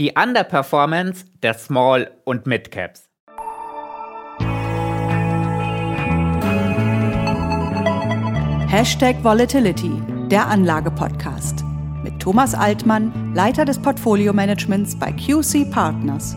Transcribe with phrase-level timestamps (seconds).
[0.00, 3.10] Die Underperformance der Small- und Mid-Caps.
[8.70, 9.92] Hashtag Volatility,
[10.30, 11.62] der Anlage-Podcast.
[12.02, 16.34] Mit Thomas Altmann, Leiter des Portfolio-Managements bei QC Partners.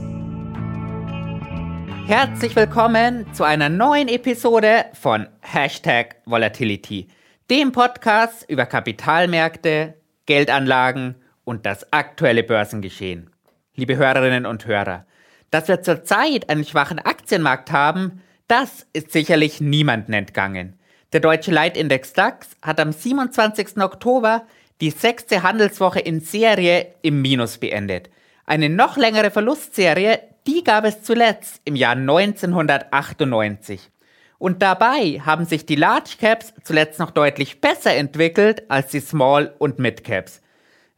[2.05, 7.07] Herzlich willkommen zu einer neuen Episode von Hashtag Volatility,
[7.49, 9.93] dem Podcast über Kapitalmärkte,
[10.25, 13.32] Geldanlagen und das aktuelle Börsengeschehen.
[13.75, 15.07] Liebe Hörerinnen und Hörer,
[15.49, 20.77] dass wir zurzeit einen schwachen Aktienmarkt haben, das ist sicherlich niemandem entgangen.
[21.11, 23.77] Der deutsche Leitindex DAX hat am 27.
[23.77, 24.43] Oktober
[24.79, 28.11] die sechste Handelswoche in Serie im Minus beendet.
[28.45, 33.89] Eine noch längere Verlustserie, die gab es zuletzt im Jahr 1998.
[34.37, 39.55] Und dabei haben sich die Large Caps zuletzt noch deutlich besser entwickelt als die Small
[39.57, 40.43] und Mid Caps.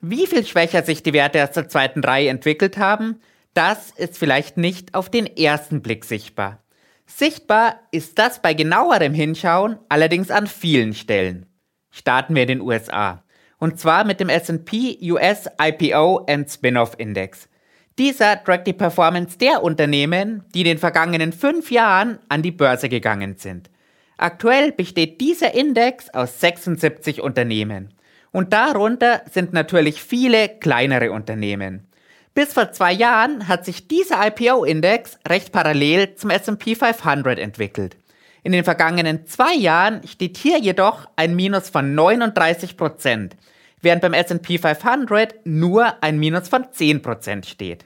[0.07, 3.21] Wie viel schwächer sich die Werte aus der zweiten Reihe entwickelt haben,
[3.55, 6.63] das ist vielleicht nicht auf den ersten Blick sichtbar.
[7.07, 11.47] Sichtbar ist das bei genauerem Hinschauen allerdings an vielen Stellen.
[11.89, 13.23] Starten wir in den USA.
[13.57, 17.49] Und zwar mit dem S&P US IPO and Spin-off Index.
[17.97, 22.89] Dieser trackt die Performance der Unternehmen, die in den vergangenen fünf Jahren an die Börse
[22.89, 23.71] gegangen sind.
[24.17, 27.94] Aktuell besteht dieser Index aus 76 Unternehmen.
[28.35, 31.87] Und darunter sind natürlich viele kleinere Unternehmen.
[32.33, 37.95] Bis vor zwei Jahren hat sich dieser IPO-Index recht parallel zum SP 500 entwickelt.
[38.43, 43.37] In den vergangenen zwei Jahren steht hier jedoch ein Minus von 39 Prozent,
[43.81, 47.85] während beim SP 500 nur ein Minus von 10 Prozent steht.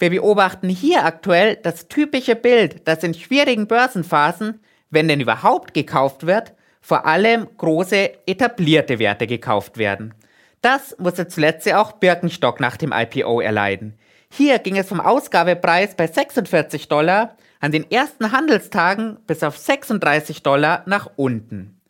[0.00, 4.58] Wir beobachten hier aktuell das typische Bild, dass in schwierigen Börsenphasen,
[4.90, 6.55] wenn denn überhaupt gekauft wird,
[6.86, 10.14] vor allem große etablierte Werte gekauft werden.
[10.62, 13.98] Das musste zuletzt auch Birkenstock nach dem IPO erleiden.
[14.30, 20.44] Hier ging es vom Ausgabepreis bei 46 Dollar an den ersten Handelstagen bis auf 36
[20.44, 21.80] Dollar nach unten.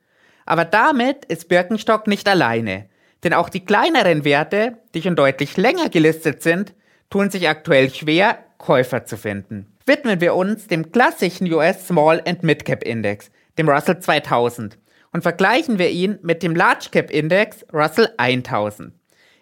[0.46, 2.86] Aber damit ist Birkenstock nicht alleine,
[3.22, 6.72] denn auch die kleineren Werte, die schon deutlich länger gelistet sind,
[7.10, 9.66] tun sich aktuell schwer, Käufer zu finden.
[9.84, 14.78] Widmen wir uns dem klassischen US Small and Mid Cap Index, dem Russell 2000,
[15.12, 18.92] und vergleichen wir ihn mit dem Large Cap Index Russell 1000.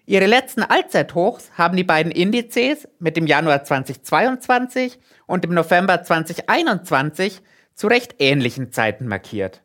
[0.06, 7.41] Ihre letzten Allzeithochs haben die beiden Indizes mit dem Januar 2022 und dem November 2021
[7.75, 9.62] zu recht ähnlichen Zeiten markiert.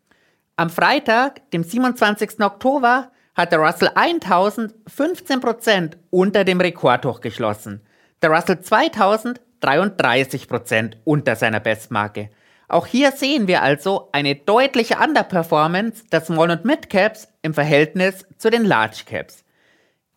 [0.56, 2.40] Am Freitag, dem 27.
[2.42, 7.82] Oktober, hat der Russell 1000 15% unter dem Rekordhoch geschlossen,
[8.22, 12.30] der Russell 2000 33% unter seiner Bestmarke
[12.70, 18.52] auch hier sehen wir also eine deutliche Underperformance der Small- und Mid-Caps im Verhältnis zu
[18.52, 19.44] den Large Caps.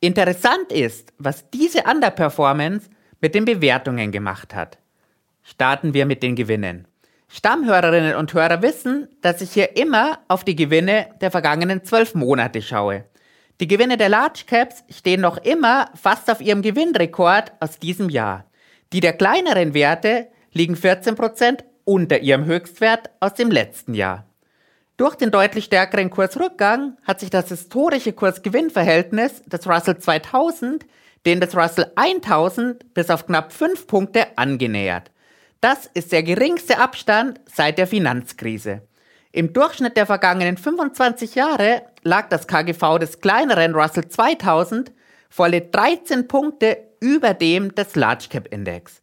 [0.00, 2.90] Interessant ist, was diese Underperformance
[3.20, 4.78] mit den Bewertungen gemacht hat.
[5.42, 6.86] Starten wir mit den Gewinnen.
[7.28, 12.60] Stammhörerinnen und Hörer wissen, dass ich hier immer auf die Gewinne der vergangenen zwölf Monate
[12.60, 13.04] schaue.
[13.60, 18.44] Die Gewinne der Large Caps stehen noch immer fast auf ihrem Gewinnrekord aus diesem Jahr.
[18.92, 24.26] Die der kleineren Werte liegen 14% unter ihrem Höchstwert aus dem letzten Jahr.
[24.96, 30.84] Durch den deutlich stärkeren Kursrückgang hat sich das historische Kursgewinnverhältnis des Russell 2000
[31.26, 35.10] den des Russell 1000 bis auf knapp 5 Punkte angenähert.
[35.60, 38.82] Das ist der geringste Abstand seit der Finanzkrise.
[39.30, 44.92] Im Durchschnitt der vergangenen 25 Jahre lag das KGV des kleineren Russell 2000
[45.30, 49.01] volle 13 Punkte über dem des Large Cap Index.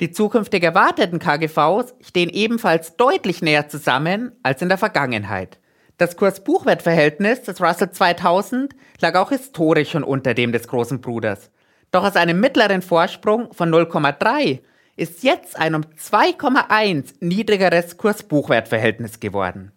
[0.00, 5.58] Die zukünftig erwarteten KGVs stehen ebenfalls deutlich näher zusammen als in der Vergangenheit.
[5.98, 11.50] Das Kurs-Buchwert-Verhältnis des Russell 2000 lag auch historisch schon unter dem des großen Bruders.
[11.90, 14.60] Doch aus einem mittleren Vorsprung von 0,3
[14.96, 19.72] ist jetzt ein um 2,1 niedrigeres Kurs-Buchwert-Verhältnis geworden.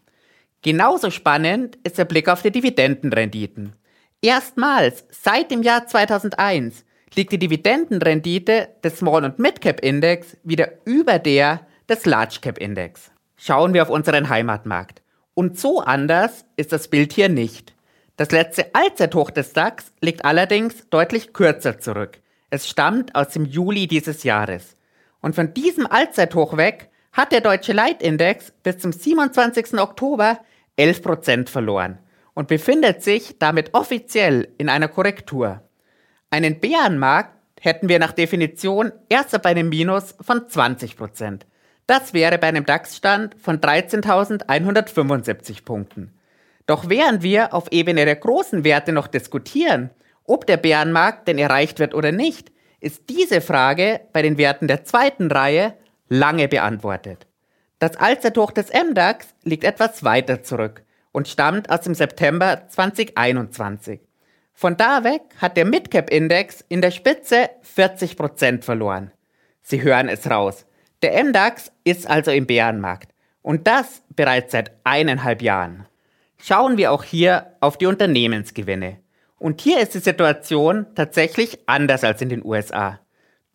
[0.62, 3.74] Genauso spannend ist der Blick auf die Dividendenrenditen.
[4.22, 6.86] Erstmals seit dem Jahr 2001
[7.16, 13.12] liegt die Dividendenrendite des Small- und Mid-Cap-Index wieder über der des Large-Cap-Index.
[13.36, 15.02] Schauen wir auf unseren Heimatmarkt.
[15.34, 17.74] Und so anders ist das Bild hier nicht.
[18.16, 22.20] Das letzte Allzeithoch des DAX liegt allerdings deutlich kürzer zurück.
[22.52, 24.76] Es stammt aus dem Juli dieses Jahres.
[25.22, 29.80] Und von diesem Allzeithoch weg hat der deutsche Leitindex bis zum 27.
[29.80, 30.40] Oktober
[30.78, 32.00] 11% verloren
[32.36, 35.62] und befindet sich damit offiziell in einer Korrektur.
[36.34, 41.42] Einen Bärenmarkt hätten wir nach Definition erst ab einem Minus von 20%.
[41.86, 46.12] Das wäre bei einem DAX-Stand von 13.175 Punkten.
[46.66, 49.92] Doch während wir auf Ebene der großen Werte noch diskutieren,
[50.24, 54.86] ob der Bärenmarkt denn erreicht wird oder nicht, ist diese Frage bei den Werten der
[54.86, 55.76] zweiten Reihe
[56.10, 57.28] lange beantwortet.
[57.78, 60.82] Das Allzeithoch des MDAX liegt etwas weiter zurück
[61.12, 64.02] und stammt aus dem September 2021.
[64.54, 69.12] Von da weg hat der Midcap-Index in der Spitze 40% verloren.
[69.62, 70.66] Sie hören es raus.
[71.02, 73.12] Der MDAX ist also im Bärenmarkt.
[73.42, 75.86] Und das bereits seit eineinhalb Jahren.
[76.38, 79.00] Schauen wir auch hier auf die Unternehmensgewinne.
[79.38, 83.00] Und hier ist die Situation tatsächlich anders als in den USA.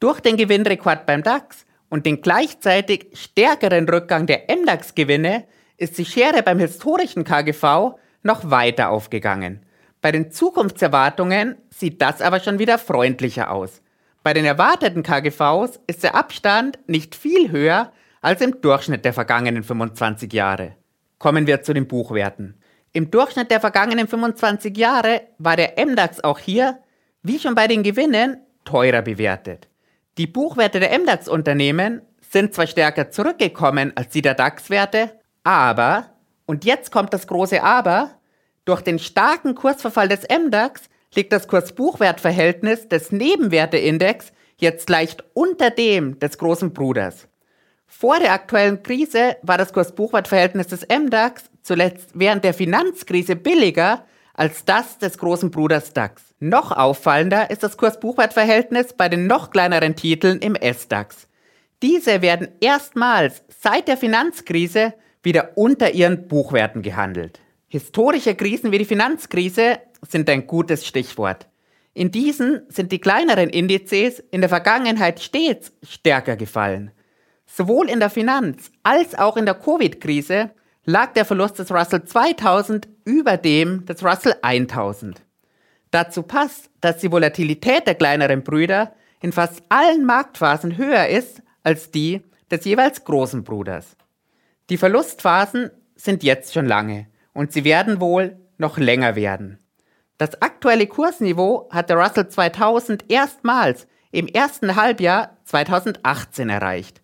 [0.00, 5.44] Durch den Gewinnrekord beim DAX und den gleichzeitig stärkeren Rückgang der MDAX-Gewinne
[5.78, 9.64] ist die Schere beim historischen KGV noch weiter aufgegangen.
[10.00, 13.82] Bei den Zukunftserwartungen sieht das aber schon wieder freundlicher aus.
[14.22, 19.62] Bei den erwarteten KGVs ist der Abstand nicht viel höher als im Durchschnitt der vergangenen
[19.62, 20.74] 25 Jahre.
[21.18, 22.60] Kommen wir zu den Buchwerten.
[22.92, 26.78] Im Durchschnitt der vergangenen 25 Jahre war der MDAX auch hier,
[27.22, 29.68] wie schon bei den Gewinnen, teurer bewertet.
[30.16, 35.12] Die Buchwerte der MDAX-Unternehmen sind zwar stärker zurückgekommen als die der DAX-Werte,
[35.44, 36.10] aber,
[36.46, 38.10] und jetzt kommt das große Aber,
[38.68, 46.18] durch den starken Kursverfall des MDAX liegt das Kurs-Buchwert-Verhältnis des Nebenwerteindex jetzt leicht unter dem
[46.18, 47.28] des großen Bruders.
[47.86, 54.04] Vor der aktuellen Krise war das Kurs-Buchwert-Verhältnis des MDAX zuletzt während der Finanzkrise billiger
[54.34, 56.22] als das des großen Bruders DAX.
[56.38, 61.26] Noch auffallender ist das Kurs-Buchwert-Verhältnis bei den noch kleineren Titeln im S-DAX.
[61.82, 64.92] Diese werden erstmals seit der Finanzkrise
[65.22, 67.40] wieder unter ihren Buchwerten gehandelt.
[67.70, 71.48] Historische Krisen wie die Finanzkrise sind ein gutes Stichwort.
[71.92, 76.92] In diesen sind die kleineren Indizes in der Vergangenheit stets stärker gefallen.
[77.44, 80.50] Sowohl in der Finanz- als auch in der Covid-Krise
[80.86, 85.20] lag der Verlust des Russell 2000 über dem des Russell 1000.
[85.90, 91.90] Dazu passt, dass die Volatilität der kleineren Brüder in fast allen Marktphasen höher ist als
[91.90, 93.94] die des jeweils großen Bruders.
[94.70, 99.60] Die Verlustphasen sind jetzt schon lange und sie werden wohl noch länger werden.
[100.16, 107.00] Das aktuelle Kursniveau hat der Russell 2000 erstmals im ersten Halbjahr 2018 erreicht.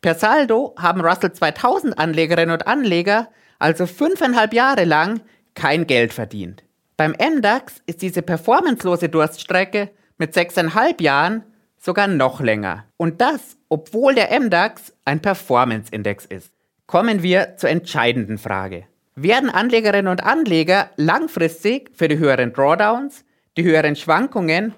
[0.00, 3.28] Per Saldo haben Russell 2000 Anlegerinnen und Anleger
[3.58, 5.20] also fünfeinhalb Jahre lang
[5.52, 6.64] kein Geld verdient.
[6.96, 11.44] Beim MDAX ist diese performancelose Durststrecke mit sechseinhalb Jahren
[11.78, 12.86] sogar noch länger.
[12.96, 16.54] Und das, obwohl der MDAX ein Performance-Index ist.
[16.86, 18.86] Kommen wir zur entscheidenden Frage
[19.16, 23.24] werden Anlegerinnen und Anleger langfristig für die höheren Drawdowns,
[23.56, 24.74] die höheren Schwankungen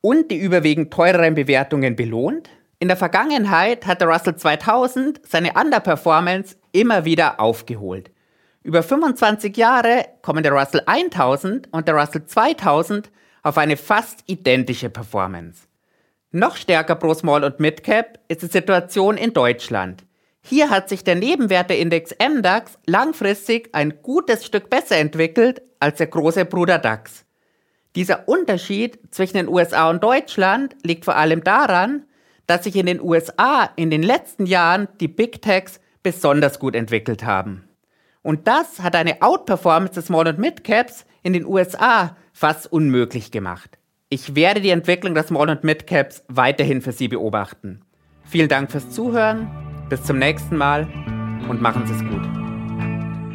[0.00, 2.50] und die überwiegend teureren Bewertungen belohnt?
[2.80, 8.10] In der Vergangenheit hat der Russell 2000 seine Underperformance immer wieder aufgeholt.
[8.62, 13.10] Über 25 Jahre kommen der Russell 1000 und der Russell 2000
[13.42, 15.62] auf eine fast identische Performance.
[16.30, 20.04] Noch stärker pro Small und Midcap ist die Situation in Deutschland.
[20.48, 26.46] Hier hat sich der Nebenwerteindex MDAX langfristig ein gutes Stück besser entwickelt als der große
[26.46, 27.26] Bruder DAX.
[27.94, 32.06] Dieser Unterschied zwischen den USA und Deutschland liegt vor allem daran,
[32.46, 37.26] dass sich in den USA in den letzten Jahren die Big Techs besonders gut entwickelt
[37.26, 37.68] haben.
[38.22, 43.78] Und das hat eine Outperformance des Small- und Mid-Caps in den USA fast unmöglich gemacht.
[44.08, 47.82] Ich werde die Entwicklung des Small- und Mid-Caps weiterhin für Sie beobachten.
[48.24, 50.86] Vielen Dank fürs Zuhören bis zum nächsten Mal
[51.48, 52.22] und machen Sie es gut.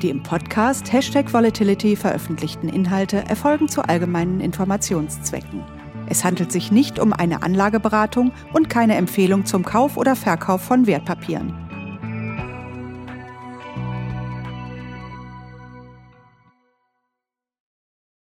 [0.02, 5.64] Die im Podcast Hashtag Volatility veröffentlichten Inhalte erfolgen zu allgemeinen Informationszwecken.
[6.08, 10.86] Es handelt sich nicht um eine Anlageberatung und keine Empfehlung zum Kauf oder Verkauf von
[10.86, 11.62] Wertpapieren.